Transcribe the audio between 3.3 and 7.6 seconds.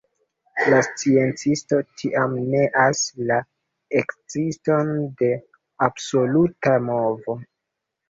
la ekziston de absoluta movo.